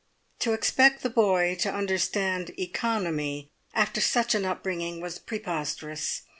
"To 0.39 0.53
expect 0.53 1.03
the 1.03 1.11
boy 1.11 1.53
to 1.59 1.71
understand 1.71 2.57
economy 2.59 3.51
after 3.75 4.01
such 4.01 4.33
an 4.33 4.45
upbringing 4.45 4.99
was 4.99 5.19
preposterous. 5.19 6.23